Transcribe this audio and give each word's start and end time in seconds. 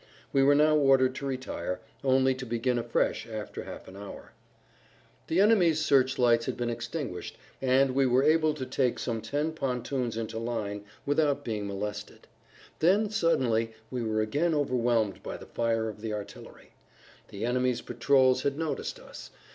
We 0.33 0.41
were 0.41 0.55
now 0.55 0.75
ordered 0.75 1.13
to 1.13 1.27
retire, 1.27 1.79
only 2.03 2.33
to 2.33 2.43
begin 2.47 2.79
afresh 2.79 3.27
after 3.27 3.65
half 3.65 3.87
an 3.87 3.95
hour. 3.95 4.31
The 5.27 5.39
enemy's 5.39 5.79
searchlights 5.79 6.47
had 6.47 6.57
been 6.57 6.71
extinguished, 6.71 7.37
and 7.61 7.91
we 7.91 8.07
were 8.07 8.23
able 8.23 8.55
to 8.55 8.65
take 8.65 8.97
some 8.97 9.21
ten 9.21 9.51
pontoons 9.51 10.17
into 10.17 10.39
line 10.39 10.85
without 11.05 11.45
being 11.45 11.67
molested. 11.67 12.25
Then, 12.79 13.11
suddenly, 13.11 13.75
we 13.91 14.01
were 14.01 14.21
again 14.21 14.55
overwhelmed 14.55 15.21
by 15.21 15.37
the 15.37 15.45
fire 15.45 15.87
of 15.87 16.01
the 16.01 16.13
artillery; 16.13 16.71
the 17.27 17.45
enemy's 17.45 17.81
patrols 17.83 18.41
had 18.41 18.57
noticed 18.57 18.99
us. 18.99 19.29